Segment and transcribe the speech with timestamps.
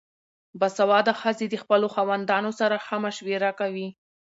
[0.59, 3.87] باسواده ښځې د خپلو خاوندانو سره ښه مشوره کوي.